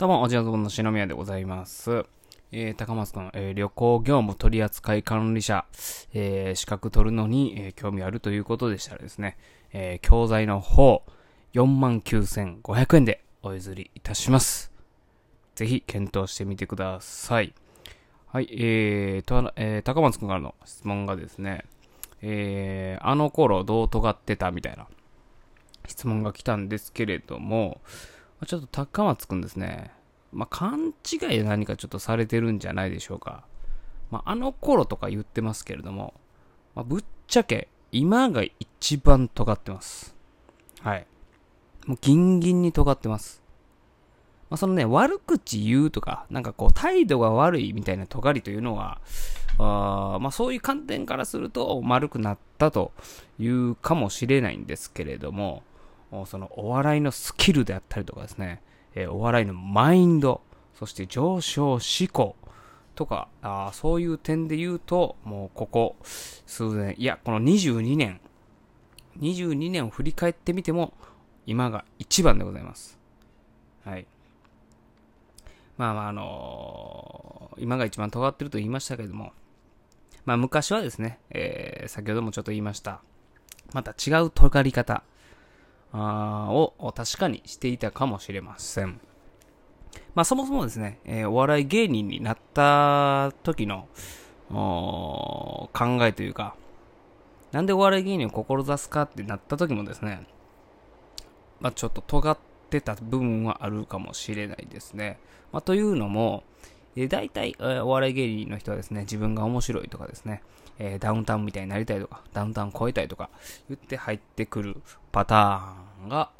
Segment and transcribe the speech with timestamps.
[0.00, 2.06] どうも、おじやぞぼの篠宮でございます。
[2.52, 5.66] えー、高松くん、えー旅行業務取扱管理者、
[6.14, 9.36] えー資格取るのに、えー興味あるということでしたらですね、
[9.74, 11.02] えー教材の方、
[11.52, 14.72] 49,500円でお譲りいたします。
[15.54, 17.52] ぜひ検討してみてください。
[18.28, 21.66] はい、えーと、えー高松くんからの質問がですね、
[22.22, 24.86] えーあの頃どう尖ってたみたいな
[25.86, 27.82] 質問が来たんですけれども、
[28.46, 29.90] ちょっと高松くんですね、
[30.32, 33.44] まあ、勘違いで何かちょっとされてるんじゃないでしょうか。
[34.10, 36.14] まあ、あの頃とか言ってますけれども、
[36.74, 40.14] まあ、ぶっちゃけ今が一番尖ってます。
[40.80, 41.06] はい。
[41.86, 43.42] もうギンギンに尖ってます。
[44.48, 49.00] まあ、そのね、悪口言うとか、なんかこう態度が悪いみたいな尖りというのは、
[49.58, 52.92] あーまあそういう観点からすると丸くなったと
[53.38, 55.69] いうかもしれないんですけれども、お
[56.26, 58.62] そのお笑いのスキルであったりとかですね、
[58.94, 60.40] えーお笑いのマインド、
[60.74, 62.36] そして上昇志向
[62.94, 68.20] とか、あそういう点で言うと、もうここ数年、いや、この22年、
[69.20, 70.92] 22年を振り返ってみても、
[71.46, 72.98] 今が一番でございます。
[73.84, 74.06] はい。
[75.76, 79.32] まあまあ、あのー今が一番尖ってると言いましたけれども、
[80.24, 83.00] まあ昔はですね、えー先ほどもちょっと言いました、
[83.72, 85.02] また違う尖り方、
[85.92, 89.00] を確かにしていたかもしれません。
[90.14, 93.88] まあそもそもですね、えーお笑い芸人になった時の
[94.50, 95.68] 考
[96.02, 96.54] えというか、
[97.52, 100.26] なんでお笑い芸人を志すかってなった時もですね、
[101.60, 102.38] まあちょっと尖っ
[102.70, 105.18] てた部分はあるかもしれないですね。
[105.52, 106.44] まあというのも、
[106.96, 110.42] えー大体、えーお笑い芸人の人はですね、自分が面白いとかですね、
[110.82, 113.28] えーダウンタウンみたいになりたいとか、ダウンタウン超えたいとか
[113.68, 114.76] 言って入ってくる
[115.12, 116.30] パターンが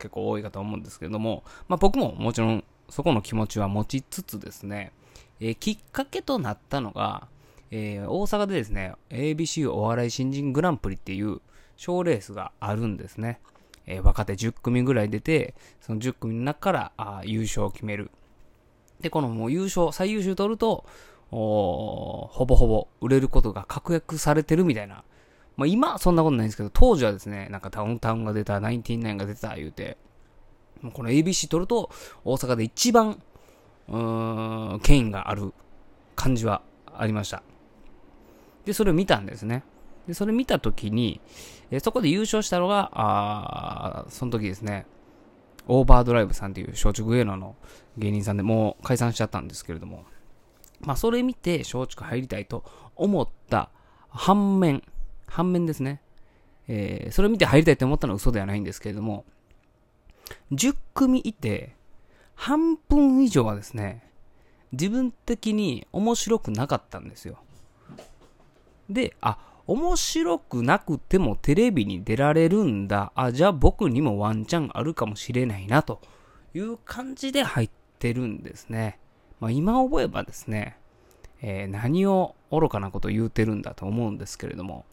[0.00, 4.92] 結構多いかと思うんですけども、まあ僕ももちろんそこの気持ちは持ちつつですね、
[5.40, 7.28] えーきっかけとなったのが、
[7.70, 11.40] えー大阪でですね、ABC お笑い新人グランプリっていう
[11.76, 13.40] 賞レースがあるんですね。
[13.86, 18.10] えー若手10組ぐらい出て、その10組の中から優勝を決める。
[19.00, 20.86] で、このもう優勝、最優秀取ると、
[21.30, 25.04] ほぼほぼ売れることが確約されてるみたいな。
[25.56, 29.96] まあ今はそんなことないんですけど、当時はですね、なんかダウンタウンが出た、ナインティナインが出た言うて、
[30.82, 31.90] もうこの ABC 取ると、
[32.24, 33.22] 大阪で一番、
[33.88, 35.52] うーん、権威がある
[36.14, 36.62] 感じは
[36.94, 37.42] ありました。
[38.64, 39.62] で、それを見たんですね。
[40.06, 41.20] で、それ見たときに、
[41.70, 44.86] えそこで優勝したのが、あその時ですね、
[45.68, 47.56] オーバードライブさんっていう松竹芸能の
[47.96, 50.04] 芸人さんでもう解散しちゃったんですけれども、
[50.80, 52.64] まあそれ見て松竹入りたいと
[52.94, 53.70] 思った
[54.08, 54.82] 反面、
[55.26, 56.00] 反面ですね。
[56.68, 59.24] えーそれ見て入りたいって思ったのは嘘ではないんですけれども、
[60.52, 61.74] 10組いて、
[62.34, 64.10] 半分以上はですね、
[64.72, 67.38] 自分的に面白くなかったんですよ。
[68.90, 73.12] で、あ、面白くなくてもテレビに出られるんだ。
[73.14, 76.00] あ、じゃあ僕にもワンチャンあるかもしれないな、と
[76.54, 78.98] いう感じで入ってるんですね。
[79.40, 80.76] まあ今思えばですね、
[81.42, 84.84] えー何を愚かなこと言うてるんだと思うんですけれども、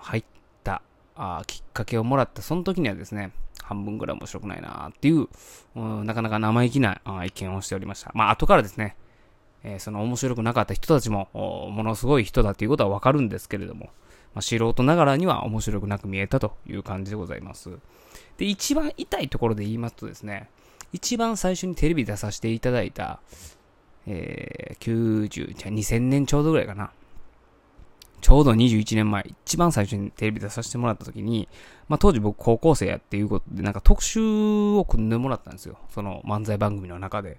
[0.00, 0.24] 入っ
[0.64, 0.82] た
[1.16, 3.32] あきっかけをもらったその時にはですね、
[3.62, 5.28] 半分ぐらい面白くないなっていう、
[5.76, 8.10] うんなかなか生意気な意見をしておりました。
[8.14, 8.96] まあ後からですね、
[9.64, 13.90] えーその面白くなかった人たちも、ものすごい人だっていうことはわかるんですけれども、
[14.34, 17.70] まあ、素人ながらには面白くなく見えたという感じでございます。
[18.38, 20.48] で、一番痛いところで言いますとですね、
[20.92, 23.20] 一番最初にテレビ出させていただいた、
[24.06, 26.90] えー、90、じゃあ2000年ちょうどぐらいかな。
[28.20, 31.48] ちょうど21年前、一番最初にテレビ出させてもらった時に、
[31.88, 35.78] まあ当時僕高校生やっていうことで、なんか特集を組んでもらったんですよ。
[35.88, 37.38] その漫才番組の中で。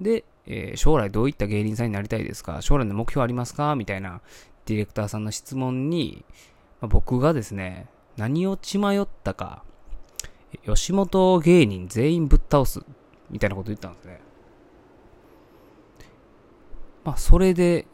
[0.00, 2.62] で、えー将来どういった芸人さんになりたいですか？
[2.62, 3.74] 将来の目標ありますか？
[3.76, 4.22] みたいな
[4.64, 6.24] ディレクターさんの質問に、
[6.80, 7.86] まあ僕がですね、
[8.16, 9.62] 何を血迷ったか、
[10.64, 12.80] 吉本芸人全員ぶっ倒す、
[13.30, 14.20] みたいなこと言ったんですね。
[17.04, 17.86] まあ、それで、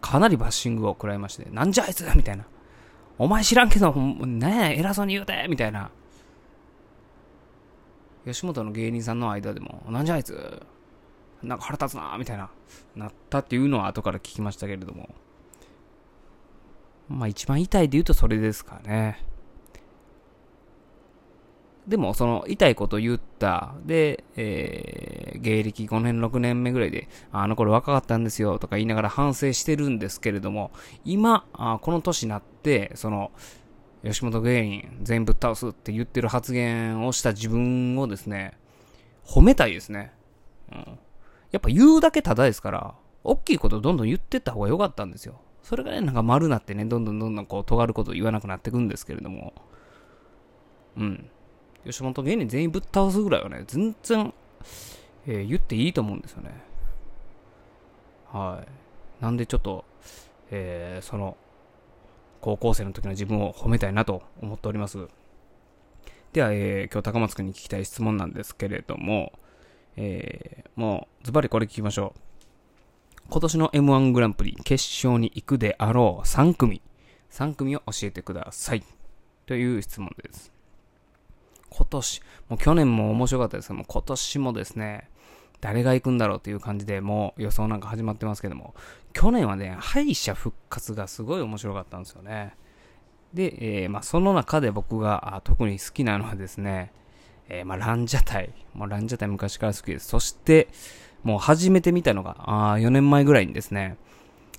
[0.00, 2.44] かなりバッシングを食らいまして、なんじゃあいつみたいな。
[3.18, 5.90] お前知らんけど、ねえ、偉そうに言うてみたいな。
[8.26, 10.62] 吉本の芸人さんの間でも、なんじゃあいつ
[11.42, 12.50] なんか腹立つなみたいな、
[12.94, 15.14] なったっていうのは後から聞きましたけれども。
[17.08, 19.24] まあ一番痛いで言うとそれですかね。
[21.86, 23.74] でも、その、痛いこと言った。
[23.84, 30.72] で、えー、芸歴5年、6年目ぐらいで、あの頃若かったんですよ、とか言いながら反省してるんですけれども、
[31.04, 33.30] 今、あこの年になって、その、
[34.02, 38.58] 吉本芸人全部倒すって言ってる発言をした自分をですね、
[39.24, 40.12] 褒めたいですね。
[40.72, 40.98] うん。
[41.52, 42.94] やっぱ言うだけただですから、
[43.24, 45.40] 大きいことどんどん言ってった方が良かったんですよ。
[45.62, 49.52] それがね、なんか丸なってね、どんどんどんどんこう、尖ることを言わなくなってくんですけれども、
[50.96, 51.30] うん。
[51.86, 54.34] 吉本芸人全員ぶっ倒すぐらいはね、全然、
[55.26, 56.50] えー、言っていいと思うんですよね。
[58.32, 58.64] は
[59.20, 59.22] い。
[59.22, 59.84] なんでちょっと、
[60.50, 61.36] えー、その、
[62.40, 65.08] 高校生の時の自分を褒めたいなと思っております。
[66.32, 69.32] では、えー、今日高松くんに聞きたい質問なんですけれども、
[69.96, 72.20] えー、もう、ズバリこれ聞きましょう。
[73.28, 76.82] 今年の M1 グランプリ決勝に行くであろう3組、
[77.30, 78.84] 3組を教えてください。
[79.46, 80.55] という質問です。
[81.76, 85.10] 今年、もう去年も面白かったですけども、今年もですね、
[85.60, 88.74] 誰が行くんだろうっていう感じでもう予想なんか始まってますけども、
[89.12, 92.54] 去年はね、敗者復活がすごい面白かったんですよね。
[93.34, 96.92] で、えー、まあその中で僕が特に好きなのはですね、
[97.48, 98.52] え、まランジャタイ。
[98.74, 100.08] もランジャタイ昔から好きです。
[100.08, 100.68] そして、
[101.22, 102.36] もう初めて見たのが、
[102.72, 103.96] あ4年前ぐらいにですね、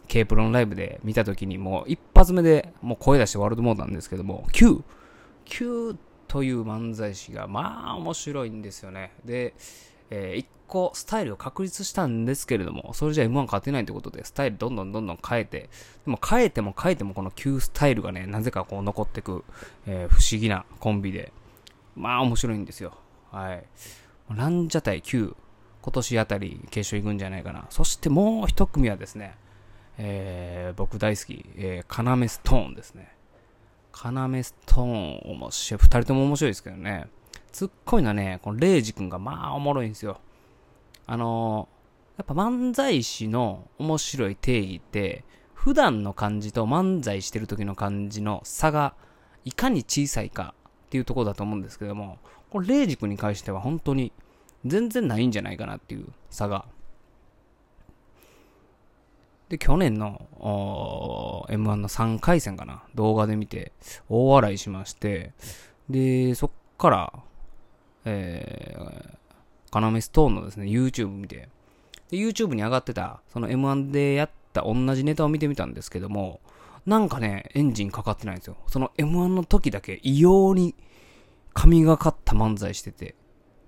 [0.07, 4.83] K プロのライブで見た時にもう一発目でもう声出してワールドモードなんですけども、Q、
[5.45, 5.97] Q
[6.27, 9.13] という漫才師がまあ面白いんですよね。
[9.25, 9.53] で、
[10.09, 15.69] えー、一個スタイルを確立したんですけれども、それじゃ M1 勝てないということで、スタイルどんどんどんどん変えて、
[16.05, 19.43] でも変えても変えてもこの Q スタイルがね、なぜかこう残ってく、
[19.85, 21.31] えー、不思議なコンビで、
[21.95, 22.93] まあ面白いんですよ。
[23.31, 23.63] はい。
[24.29, 25.35] ランジャタイ Q、
[25.81, 27.65] 今年あたり決勝行くんじゃないかな。
[27.69, 29.35] そしてもう一組はですね、
[29.97, 33.16] えー、僕大好き、えー、カナメストーンですね。
[33.99, 35.79] カナメストーン、面白い。
[35.81, 37.07] 二人とも面白いですけどね。
[37.51, 40.21] つっこいのね、このレイジ君がまあおもろいんですよ。
[41.07, 45.23] あのー、やっぱ漫才師の面白い定義って、
[45.55, 48.93] 普段の感じと漫才してる時の感じの差が
[49.45, 50.53] いかに小さいか
[50.85, 52.19] っていうとこだと思うんですけども、
[52.51, 54.11] これレイジ君に関しては本当に
[54.63, 56.65] 全然ないんじゃないかなっていう差が。
[59.49, 63.71] で、去年の M1 の3回戦かな、動画で見て
[64.09, 65.33] 大笑いしまして、
[65.89, 67.13] で、そっから、
[68.05, 71.49] えー、カナメストーンのですね、YouTube 見て、
[72.09, 76.41] で、YouTube に上がってた、その M1 でやった同じネタを見てみたんですけども、
[76.85, 78.57] なんかね、エンジンかかってないんですよ。
[78.67, 80.75] その M1 の時だけ異様に
[81.53, 83.15] 神がかった漫才してて、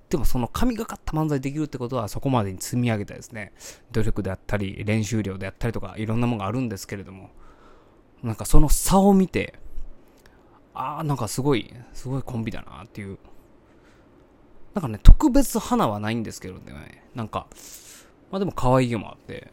[0.09, 3.53] でもその神がかった漫才できるってことはそこまでに積み上げたですね、
[3.91, 7.29] 努力であったり、練習量であったりとか、いろんなものがあるんですけれども、
[8.23, 9.53] なんかその差を見て、
[10.73, 13.19] ああ、なんかすごい、すごいコンビだなっていう。
[14.73, 17.47] なんかね、特別花はないんですけどね、なんか、
[18.31, 19.51] まあでも可愛げもあって、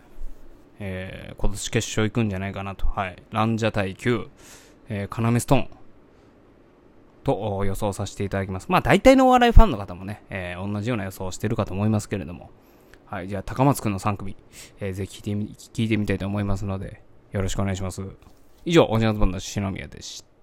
[0.78, 2.86] えー、今年決勝行くんじゃないかなと。
[2.86, 3.22] はい。
[3.30, 4.28] ランジャ対9、
[4.88, 5.68] えー、カナメストーン。
[7.26, 8.66] と予想させていただきます。
[8.68, 12.50] まあ大体のお笑いファンの方もね、えー、同じような予想をしてるかと思いますけれども。
[13.06, 14.36] はい、じゃあ高松くんの3組、
[14.80, 17.02] えー、ぜひ聞いてみ、聞いてみたいと思いますので、
[17.32, 18.02] よろしくお願いします。
[18.64, 20.35] 以上、おじなずぼんの篠宮でした。